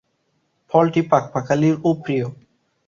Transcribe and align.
ফলটি 0.71 1.01
পাখ-পাখালিরও 1.01 1.89
প্রিয়। 2.03 2.25